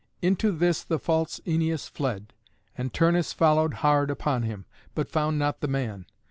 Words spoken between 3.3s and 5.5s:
followed hard upon him, but found